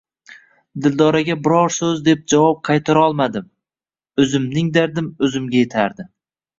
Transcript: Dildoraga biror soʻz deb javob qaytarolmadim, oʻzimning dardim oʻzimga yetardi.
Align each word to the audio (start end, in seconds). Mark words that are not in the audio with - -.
Dildoraga 0.85 1.35
biror 1.49 1.75
soʻz 1.75 2.01
deb 2.09 2.25
javob 2.35 2.65
qaytarolmadim, 2.71 3.47
oʻzimning 4.27 4.77
dardim 4.83 5.15
oʻzimga 5.29 5.65
yetardi. 5.67 6.13